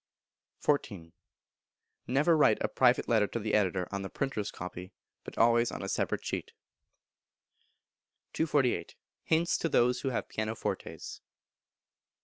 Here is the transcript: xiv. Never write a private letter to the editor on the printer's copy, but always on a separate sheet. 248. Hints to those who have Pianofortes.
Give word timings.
xiv. 0.63 1.11
Never 2.07 2.35
write 2.35 2.57
a 2.59 2.67
private 2.67 3.07
letter 3.07 3.27
to 3.27 3.37
the 3.37 3.53
editor 3.53 3.87
on 3.91 4.01
the 4.01 4.09
printer's 4.09 4.49
copy, 4.49 4.93
but 5.23 5.37
always 5.37 5.71
on 5.71 5.83
a 5.83 5.87
separate 5.87 6.25
sheet. 6.25 6.53
248. 8.33 8.95
Hints 9.25 9.59
to 9.59 9.69
those 9.69 10.01
who 10.01 10.09
have 10.09 10.27
Pianofortes. 10.27 11.21